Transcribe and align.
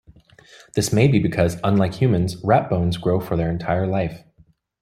This 0.73 0.91
may 0.91 1.07
be 1.07 1.19
because 1.19 1.57
unlike 1.63 1.93
humans, 1.93 2.37
rat 2.43 2.71
bones 2.71 2.97
grow 2.97 3.19
for 3.19 3.37
their 3.37 3.51
entire 3.51 3.85
life. 3.85 4.23